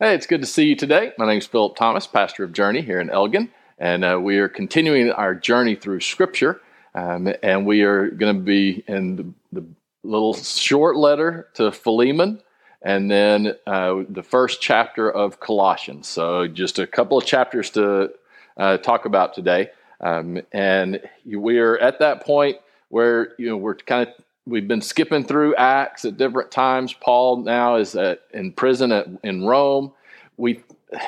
[0.00, 1.12] Hey, it's good to see you today.
[1.18, 4.48] My name is Philip Thomas, pastor of Journey here in Elgin, and uh, we are
[4.48, 6.60] continuing our journey through Scripture.
[6.96, 9.66] Um, and we are going to be in the, the,
[10.02, 12.42] little short letter to Philemon,
[12.82, 16.08] and then uh, the first chapter of Colossians.
[16.08, 18.10] So, just a couple of chapters to
[18.56, 19.70] uh, talk about today.
[20.00, 22.56] Um, and we are at that point
[22.88, 26.92] where you know we're kind of we've been skipping through Acts at different times.
[26.92, 29.92] Paul now is at, in prison at, in Rome.
[30.36, 30.62] We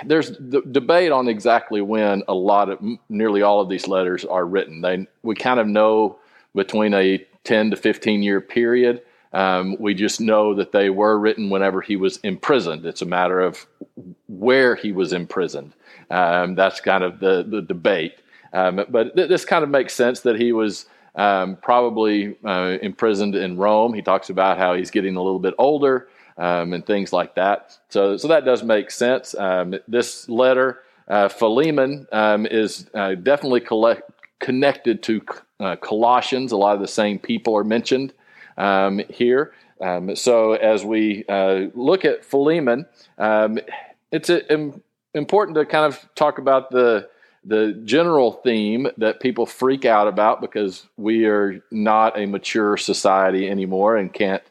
[0.05, 4.45] there's the debate on exactly when a lot of nearly all of these letters are
[4.45, 4.81] written.
[4.81, 6.19] They we kind of know
[6.55, 9.03] between a 10 to 15 year period.
[9.33, 12.87] Um, we just know that they were written whenever he was imprisoned.
[12.87, 13.67] It's a matter of
[14.29, 15.73] where he was imprisoned.
[16.11, 18.15] Um, that's kind of the the debate.
[18.53, 23.35] Um, but th- this kind of makes sense that he was um, probably uh, imprisoned
[23.35, 23.95] in Rome.
[23.95, 27.79] He talks about how he's getting a little bit older um, and things like that.
[27.89, 29.35] So, so that does make sense.
[29.35, 35.23] Um, this letter, uh, Philemon, um, is uh, definitely collect, connected to
[35.59, 36.53] uh, Colossians.
[36.53, 38.13] A lot of the same people are mentioned
[38.59, 39.55] um, here.
[39.81, 42.87] Um, so, as we uh, look at Philemon,
[44.13, 44.73] it's a,
[45.15, 47.09] important to kind of talk about the
[47.47, 53.49] the general theme that people freak out about because we are not a mature society
[53.49, 54.43] anymore and can't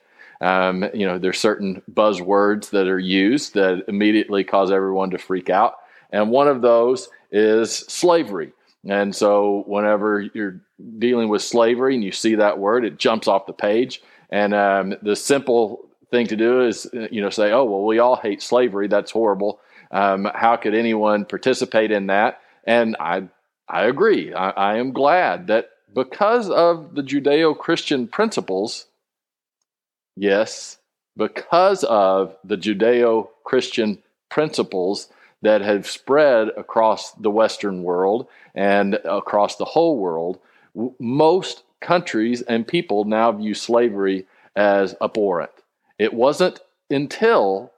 [0.41, 5.49] um, you know there's certain buzzwords that are used that immediately cause everyone to freak
[5.49, 5.75] out.
[6.11, 8.51] And one of those is slavery.
[8.87, 10.61] And so whenever you're
[10.99, 14.01] dealing with slavery and you see that word it jumps off the page.
[14.29, 18.15] And um, the simple thing to do is you know say oh well we all
[18.15, 18.87] hate slavery.
[18.87, 19.59] That's horrible.
[19.91, 23.29] Um, how could anyone participate in that and I,
[23.67, 24.33] I agree.
[24.33, 28.85] I, I am glad that because of the Judeo Christian principles,
[30.15, 30.77] yes,
[31.15, 35.09] because of the Judeo Christian principles
[35.41, 40.39] that have spread across the Western world and across the whole world,
[40.99, 45.51] most countries and people now view slavery as abhorrent.
[45.99, 46.59] It wasn't
[46.89, 47.71] until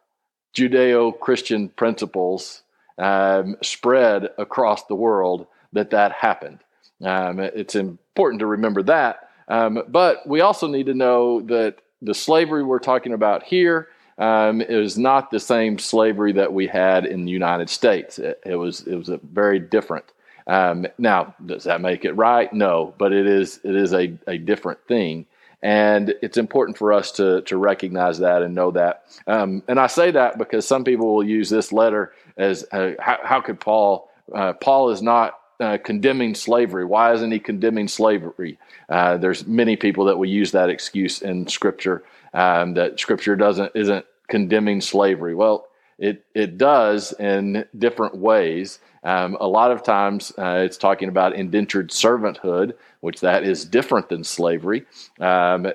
[0.56, 2.64] Judeo Christian principles
[2.98, 6.60] um, spread across the world that that happened.
[7.04, 9.30] Um, it's important to remember that.
[9.48, 13.88] Um, but we also need to know that the slavery we're talking about here
[14.18, 18.20] um, is not the same slavery that we had in the United States.
[18.20, 20.06] It, it was it was a very different.
[20.48, 22.52] Um, now, does that make it right?
[22.52, 25.26] No, but it is it is a, a different thing.
[25.62, 29.06] And it's important for us to, to recognize that and know that.
[29.26, 33.20] Um, and I say that because some people will use this letter as uh, how,
[33.24, 36.86] how, could Paul, uh, Paul is not uh, condemning slavery.
[36.86, 38.60] Why isn't he condemning slavery?
[38.88, 42.04] Uh, there's many people that will use that excuse in Scripture
[42.34, 45.34] um, that Scripture doesn't isn't condemning slavery.
[45.34, 45.67] Well,
[45.98, 48.80] it it does in different ways.
[49.04, 54.10] Um, a lot of times, uh, it's talking about indentured servanthood, which that is different
[54.10, 54.86] than slavery.
[55.20, 55.68] Um,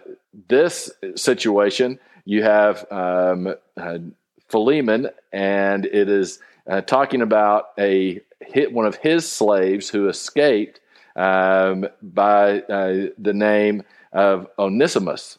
[0.48, 3.98] this situation, you have um, uh,
[4.48, 10.80] Philemon, and it is uh, talking about a hit one of his slaves who escaped
[11.16, 13.82] um, by uh, the name
[14.12, 15.38] of Onesimus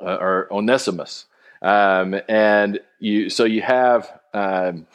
[0.00, 1.26] uh, or Onesimus,
[1.62, 4.86] um, and you so you have um,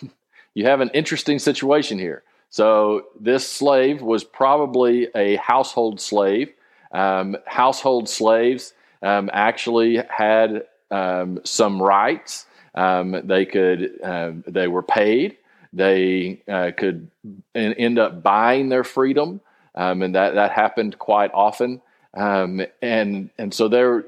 [0.53, 2.23] you have an interesting situation here.
[2.49, 6.53] So this slave was probably a household slave.
[6.91, 12.45] Um, household slaves um, actually had um, some rights.
[12.73, 13.99] Um, they could
[14.47, 15.37] they were paid.
[15.73, 17.11] They uh, could
[17.53, 19.41] end up buying their freedom,
[19.75, 21.81] and that that happened quite often.
[22.13, 24.05] and and so there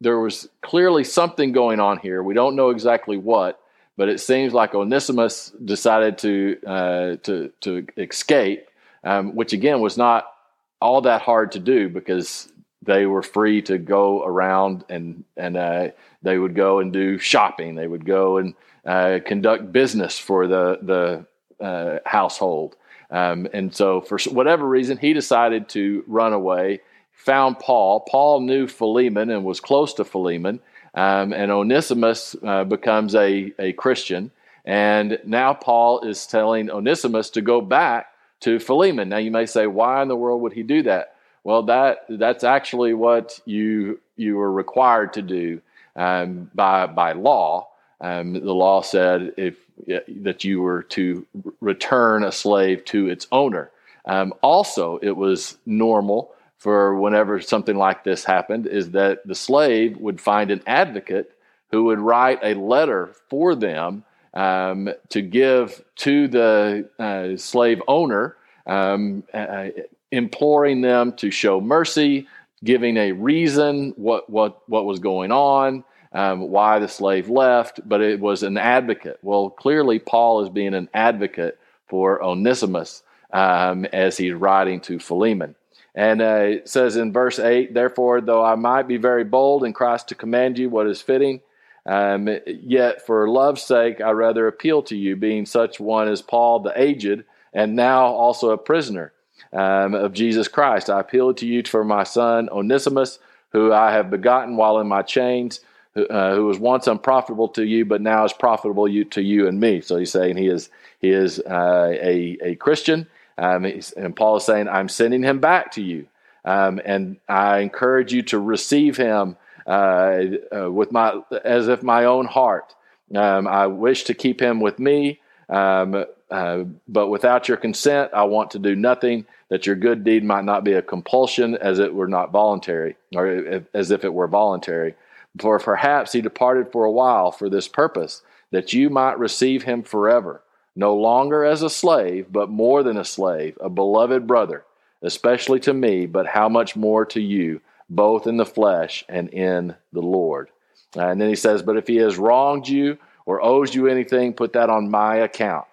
[0.00, 2.22] there was clearly something going on here.
[2.22, 3.60] We don't know exactly what,
[3.96, 8.68] but it seems like Onesimus decided to uh, to to escape,
[9.04, 10.32] um, which again was not
[10.80, 12.52] all that hard to do because
[12.82, 15.88] they were free to go around and and uh,
[16.22, 17.74] they would go and do shopping.
[17.74, 18.54] They would go and
[18.84, 22.76] uh, conduct business for the the uh, household.
[23.10, 26.80] Um, and so, for whatever reason, he decided to run away.
[27.24, 28.00] Found Paul.
[28.00, 30.60] Paul knew Philemon and was close to Philemon.
[30.94, 34.30] Um, and Onesimus uh, becomes a, a Christian.
[34.64, 38.06] And now Paul is telling Onesimus to go back
[38.40, 39.08] to Philemon.
[39.08, 41.16] Now you may say, why in the world would he do that?
[41.44, 45.60] Well, that that's actually what you you were required to do
[45.94, 47.68] um, by by law.
[48.00, 51.24] Um, the law said if that you were to
[51.60, 53.70] return a slave to its owner.
[54.06, 59.96] Um, also, it was normal for whenever something like this happened is that the slave
[59.98, 61.32] would find an advocate
[61.70, 64.04] who would write a letter for them
[64.34, 68.36] um, to give to the uh, slave owner,
[68.66, 69.68] um, uh,
[70.12, 72.26] imploring them to show mercy,
[72.64, 78.00] giving a reason what what what was going on, um, why the slave left, but
[78.00, 79.18] it was an advocate.
[79.22, 85.54] Well, clearly Paul is being an advocate for Onesimus um, as he's writing to Philemon.
[85.96, 89.72] And uh, it says in verse 8, Therefore, though I might be very bold in
[89.72, 91.40] Christ to command you what is fitting,
[91.86, 96.60] um, yet for love's sake I rather appeal to you, being such one as Paul
[96.60, 99.14] the aged, and now also a prisoner
[99.54, 100.90] um, of Jesus Christ.
[100.90, 103.18] I appeal to you for my son Onesimus,
[103.50, 105.60] who I have begotten while in my chains,
[105.94, 109.48] who, uh, who was once unprofitable to you, but now is profitable you, to you
[109.48, 109.80] and me.
[109.80, 110.68] So he's saying he is
[111.00, 113.06] he is uh, a a Christian,
[113.38, 113.64] um,
[113.96, 116.06] and Paul is saying I'm sending him back to you,
[116.44, 119.36] um, and I encourage you to receive him
[119.66, 120.22] uh,
[120.54, 122.74] uh with my as if my own heart.
[123.14, 125.20] Um, I wish to keep him with me.
[125.48, 130.24] Um, uh, but without your consent, I want to do nothing that your good deed
[130.24, 134.26] might not be a compulsion as it were not voluntary, or as if it were
[134.26, 134.94] voluntary.
[135.38, 139.82] For perhaps he departed for a while for this purpose, that you might receive him
[139.82, 140.42] forever,
[140.76, 144.64] no longer as a slave, but more than a slave, a beloved brother,
[145.02, 149.74] especially to me, but how much more to you, both in the flesh and in
[149.92, 150.50] the Lord.
[150.94, 154.52] And then he says, But if he has wronged you or owes you anything, put
[154.52, 155.66] that on my account.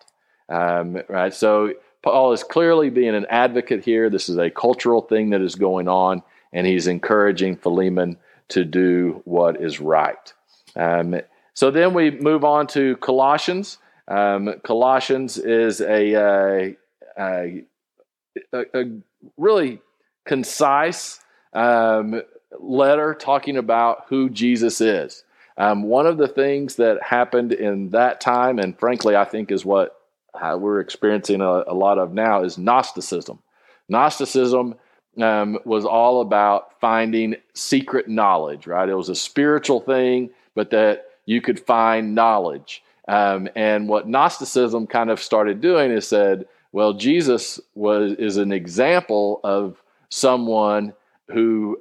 [0.49, 1.33] Um, right?
[1.33, 4.09] So Paul is clearly being an advocate here.
[4.09, 8.17] This is a cultural thing that is going on, and he's encouraging Philemon
[8.49, 10.33] to do what is right.
[10.75, 11.21] Um,
[11.53, 13.77] so then we move on to Colossians.
[14.07, 16.75] Um, Colossians is a, a,
[17.17, 17.63] a,
[18.53, 18.85] a
[19.37, 19.79] really
[20.25, 21.19] concise
[21.53, 22.21] um,
[22.59, 25.23] letter talking about who Jesus is.
[25.57, 29.63] Um, one of the things that happened in that time, and frankly, I think is
[29.63, 29.99] what
[30.57, 33.39] we're experiencing a, a, lot of now is Gnosticism.
[33.87, 34.75] Gnosticism
[35.21, 38.89] um, was all about finding secret knowledge, right?
[38.89, 42.83] It was a spiritual thing, but that you could find knowledge.
[43.07, 48.51] Um, and what Gnosticism kind of started doing is said, well, Jesus was is an
[48.51, 50.93] example of someone
[51.29, 51.79] who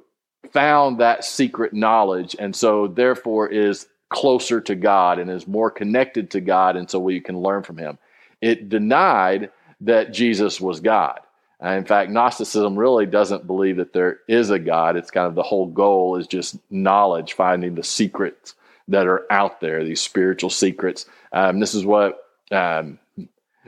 [0.51, 6.29] found that secret knowledge, and so therefore is closer to God and is more connected
[6.31, 7.97] to God, and so we can learn from Him
[8.43, 11.21] it denied that Jesus was God.
[11.61, 14.97] in fact, Gnosticism really doesn't believe that there is a God.
[14.97, 18.55] It's kind of the whole goal is just knowledge, finding the secrets
[18.87, 21.05] that are out there, these spiritual secrets.
[21.31, 22.99] Um, this is what, um,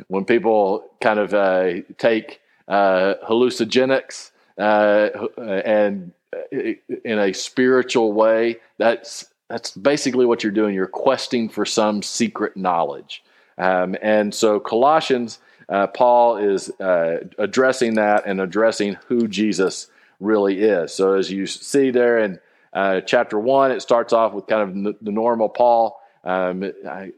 [0.08, 6.58] when people kind of uh, take uh, hallucinogenics uh, and uh,
[7.04, 10.74] in a spiritual way, that's that's basically what you're doing.
[10.74, 13.24] You're questing for some secret knowledge.
[13.60, 15.40] Um, and so Colossians,
[15.70, 19.88] uh, Paul is uh, addressing that and addressing who Jesus
[20.20, 20.94] really is.
[20.94, 22.40] So as you see there in
[22.76, 26.72] uh, chapter one, it starts off with kind of the normal Paul um,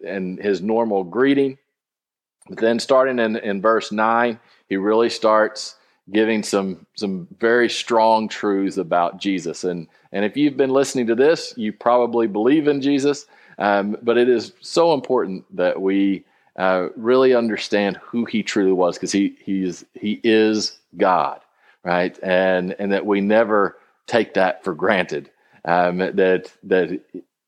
[0.06, 1.58] and his normal greeting.
[2.48, 4.40] But then starting in, in verse nine,
[4.70, 5.76] he really starts
[6.12, 9.64] giving some some very strong truths about Jesus.
[9.64, 13.26] And and if you've been listening to this, you probably believe in Jesus.
[13.58, 16.24] Um, but it is so important that we
[16.56, 21.42] uh, really understand who he truly was because he he is he is God,
[21.84, 22.18] right?
[22.22, 25.32] And and that we never take that for granted.
[25.68, 27.00] Um, that that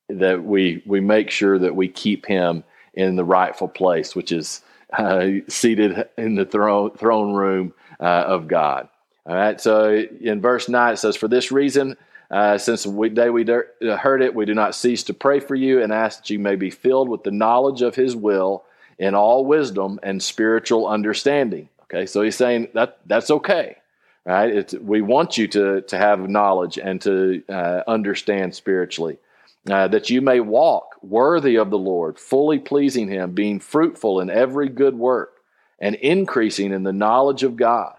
[0.09, 4.61] that we we make sure that we keep him in the rightful place, which is
[4.97, 8.89] uh, seated in the throne throne room uh, of God.
[9.25, 9.59] All right.
[9.59, 11.97] So in verse nine it says, "For this reason."
[12.31, 15.81] Uh, since the day we heard it, we do not cease to pray for you
[15.81, 18.63] and ask that you may be filled with the knowledge of His will
[18.99, 21.69] in all wisdom and spiritual understanding.
[21.83, 23.77] Okay, so he's saying that that's okay,
[24.25, 24.53] right?
[24.53, 29.17] It's, we want you to to have knowledge and to uh, understand spiritually,
[29.69, 34.29] uh, that you may walk worthy of the Lord, fully pleasing Him, being fruitful in
[34.29, 35.33] every good work,
[35.79, 37.95] and increasing in the knowledge of God,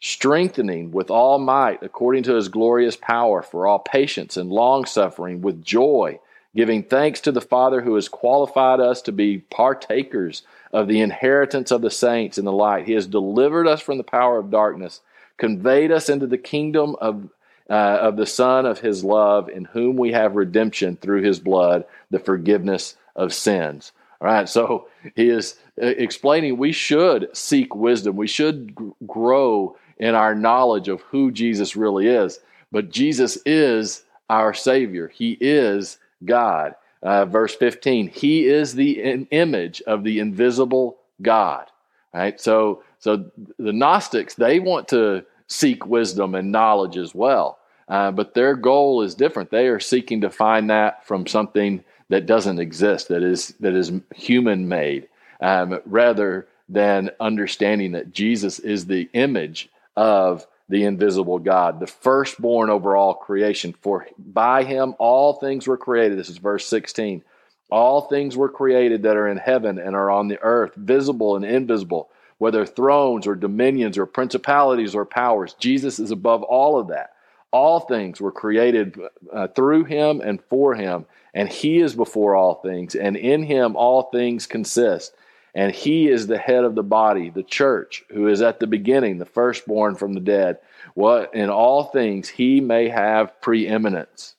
[0.00, 5.42] strengthening with all might according to His glorious power for all patience and long suffering
[5.42, 6.18] with joy
[6.56, 11.70] giving thanks to the Father who has qualified us to be partakers of the inheritance
[11.70, 12.86] of the saints in the light.
[12.86, 15.02] He has delivered us from the power of darkness,
[15.38, 17.28] conveyed us into the kingdom of,
[17.68, 21.84] uh, of the Son of His love, in whom we have redemption through His blood,
[22.10, 23.92] the forgiveness of sins.
[24.20, 28.74] All right, so he is uh, explaining we should seek wisdom, we should
[29.06, 32.40] grow in our knowledge of who Jesus really is.
[32.72, 36.74] But Jesus is our Savior, He is God.
[37.02, 38.08] uh, verse 15.
[38.08, 41.66] He is the image of the invisible God.
[42.12, 42.40] Right?
[42.40, 47.60] So, so the Gnostics, they want to seek wisdom and knowledge as well.
[47.86, 49.52] Uh, but their goal is different.
[49.52, 53.92] They are seeking to find that from something that doesn't exist, that is that is
[54.12, 55.06] human made,
[55.40, 62.70] um, rather than understanding that Jesus is the image of the invisible God, the firstborn
[62.70, 63.72] over all creation.
[63.82, 66.18] For by him all things were created.
[66.18, 67.22] This is verse 16.
[67.70, 71.44] All things were created that are in heaven and are on the earth, visible and
[71.44, 75.54] invisible, whether thrones or dominions or principalities or powers.
[75.58, 77.10] Jesus is above all of that.
[77.52, 78.98] All things were created
[79.32, 83.76] uh, through him and for him, and he is before all things, and in him
[83.76, 85.14] all things consist.
[85.54, 89.16] And he is the head of the body, the church, who is at the beginning,
[89.16, 90.58] the firstborn from the dead.
[90.92, 94.34] What in all things he may have preeminence.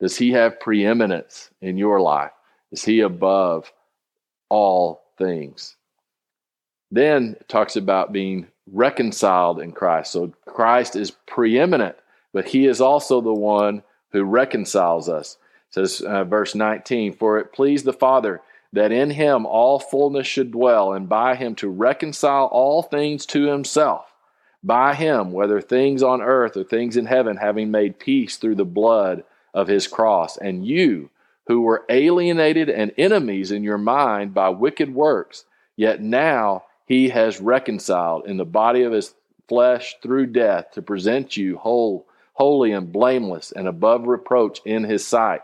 [0.00, 2.30] Does he have preeminence in your life?
[2.70, 3.72] Is he above
[4.48, 5.76] all things?
[6.90, 10.12] Then it talks about being reconciled in Christ.
[10.12, 11.96] So Christ is preeminent,
[12.32, 15.36] but he is also the one who reconciles us.
[15.68, 18.40] It says uh, verse 19, for it pleased the Father
[18.72, 23.44] that in him all fullness should dwell, and by him to reconcile all things to
[23.44, 24.12] himself.
[24.62, 28.64] By him, whether things on earth or things in heaven, having made peace through the
[28.64, 30.36] blood of his cross.
[30.36, 31.10] And you,
[31.46, 35.44] who were alienated and enemies in your mind by wicked works,
[35.76, 39.14] yet now he has reconciled in the body of his
[39.46, 45.06] flesh through death to present you whole, holy and blameless and above reproach in his
[45.06, 45.42] sight.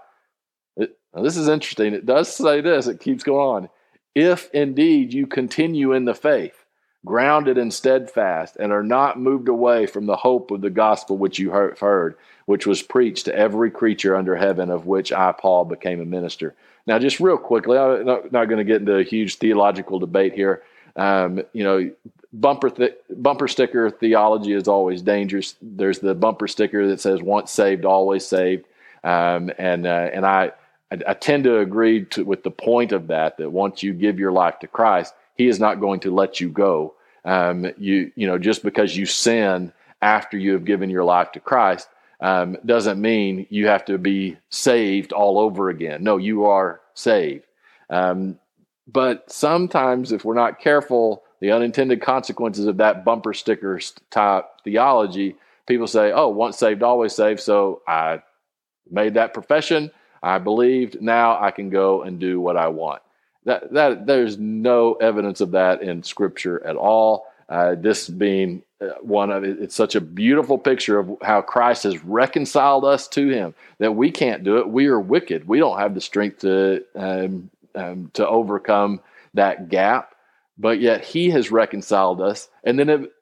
[0.76, 1.94] Now, this is interesting.
[1.94, 3.68] It does say this, it keeps going on.
[4.14, 6.64] If indeed you continue in the faith,
[7.04, 11.38] grounded and steadfast, and are not moved away from the hope of the gospel which
[11.38, 15.66] you have heard, which was preached to every creature under heaven, of which I, Paul,
[15.66, 16.54] became a minister.
[16.86, 20.32] Now, just real quickly, I'm not, not going to get into a huge theological debate
[20.32, 20.62] here.
[20.96, 21.90] Um, you know,
[22.32, 25.54] bumper th- bumper sticker theology is always dangerous.
[25.60, 28.66] There's the bumper sticker that says "once saved, always saved,"
[29.02, 30.52] um, and uh, and I
[30.90, 34.18] I, I tend to agree to, with the point of that, that once you give
[34.18, 36.94] your life to Christ, He is not going to let you go.
[37.24, 39.72] Um, you, you know, just because you sin
[40.02, 41.88] after you have given your life to Christ
[42.20, 46.04] um, doesn't mean you have to be saved all over again.
[46.04, 47.44] No, you are saved.
[47.88, 48.38] Um,
[48.86, 55.36] but sometimes, if we're not careful, the unintended consequences of that bumper sticker type theology,
[55.66, 57.40] people say, oh, once saved, always saved.
[57.40, 58.22] So I
[58.90, 59.90] made that profession.
[60.22, 61.00] I believed.
[61.00, 63.02] Now I can go and do what I want.
[63.44, 67.26] That that there's no evidence of that in Scripture at all.
[67.46, 71.82] Uh, this being uh, one of it, it's such a beautiful picture of how Christ
[71.82, 74.68] has reconciled us to Him that we can't do it.
[74.68, 75.46] We are wicked.
[75.46, 79.00] We don't have the strength to um, um, to overcome
[79.34, 80.14] that gap,
[80.58, 82.48] but yet He has reconciled us.
[82.62, 83.12] And then it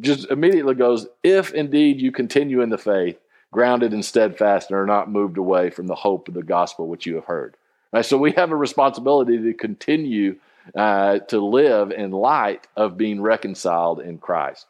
[0.00, 3.18] just immediately goes, if indeed you continue in the faith,
[3.52, 7.06] grounded and steadfast and are not moved away from the hope of the gospel which
[7.06, 7.56] you have heard.
[8.00, 10.36] So we have a responsibility to continue
[10.74, 14.66] uh, to live in light of being reconciled in Christ.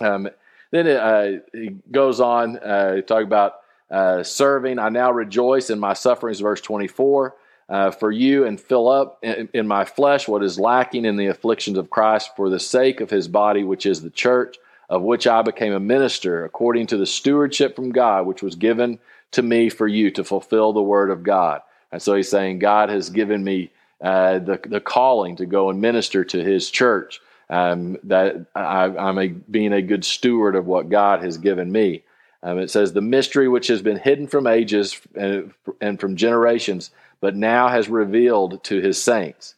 [0.00, 0.28] Um,
[0.70, 3.54] then it, uh, it, goes on uh, to talk about
[3.90, 4.78] uh, serving.
[4.78, 7.34] I now rejoice in my sufferings, verse 24.
[7.68, 11.26] Uh, for you and fill up in, in my flesh what is lacking in the
[11.26, 14.56] afflictions of Christ for the sake of his body, which is the church
[14.88, 18.98] of which I became a minister according to the stewardship from God, which was given
[19.32, 21.60] to me for you to fulfill the word of God.
[21.92, 23.70] And so he's saying, God has given me
[24.00, 27.20] uh, the, the calling to go and minister to his church,
[27.50, 32.04] um, that I, am a, being a good steward of what God has given me.
[32.42, 36.90] Um, it says, the mystery which has been hidden from ages and, and from generations,
[37.20, 39.54] but now has revealed to his saints.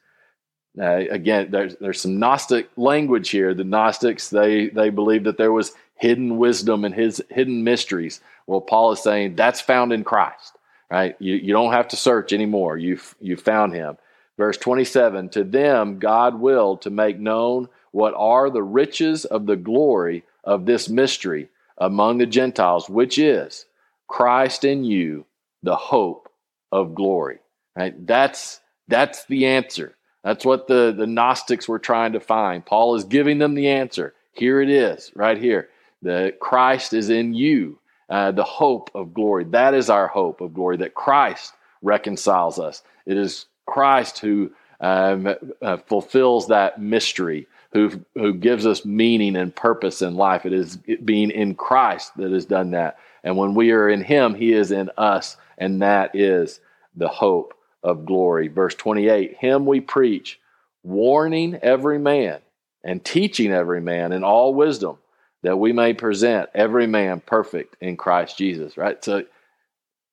[0.78, 3.54] Again, there's, there's some Gnostic language here.
[3.54, 8.20] The Gnostics they they believe that there was hidden wisdom and his hidden mysteries.
[8.46, 10.56] Well, Paul is saying that's found in Christ,
[10.90, 11.16] right?
[11.18, 12.78] You you don't have to search anymore.
[12.78, 13.98] You've you found him.
[14.38, 19.56] Verse 27, to them God willed to make known what are the riches of the
[19.56, 23.66] glory of this mystery among the Gentiles, which is
[24.08, 25.26] Christ in you,
[25.62, 26.30] the hope
[26.72, 27.40] of glory.
[27.76, 28.06] Right?
[28.06, 29.96] That's that's the answer.
[30.24, 32.64] That's what the, the Gnostics were trying to find.
[32.64, 34.14] Paul is giving them the answer.
[34.32, 35.68] Here it is, right here.
[36.02, 39.44] The Christ is in you, uh, the hope of glory.
[39.44, 42.82] That is our hope of glory, that Christ reconciles us.
[43.06, 49.54] It is Christ who um, uh, fulfills that mystery, who, who gives us meaning and
[49.54, 50.44] purpose in life.
[50.44, 52.98] It is being in Christ that has done that.
[53.24, 56.60] And when we are in Him, He is in us, and that is
[56.96, 58.48] the hope of glory.
[58.48, 60.38] Verse 28 Him we preach,
[60.82, 62.40] warning every man
[62.82, 64.98] and teaching every man in all wisdom,
[65.42, 68.76] that we may present every man perfect in Christ Jesus.
[68.76, 69.02] Right?
[69.04, 69.24] So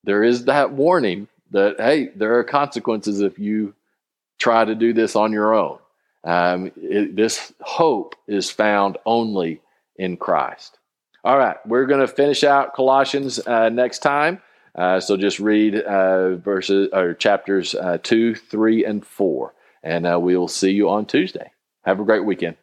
[0.04, 3.74] there is that warning that, hey, there are consequences if you
[4.40, 5.80] try to do this on your own.
[6.24, 9.62] Um, it, this hope is found only
[9.96, 10.78] in Christ.
[11.24, 14.42] All right, we're going to finish out Colossians uh, next time.
[14.77, 20.19] Uh, so just read uh, verses or chapters uh, two, three, and four, and uh,
[20.19, 21.51] we will see you on Tuesday.
[21.84, 22.57] Have a great weekend.